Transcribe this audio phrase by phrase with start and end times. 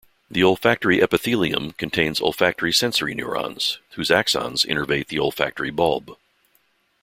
[0.31, 6.17] The olfactory epithelium contains olfactory sensory neurons, whose axons innervate the olfactory bulb.